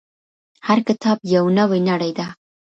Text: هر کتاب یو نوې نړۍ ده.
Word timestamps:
هر 0.67 0.79
کتاب 0.87 1.17
یو 1.35 1.45
نوې 1.57 1.79
نړۍ 1.89 2.11
ده. 2.19 2.27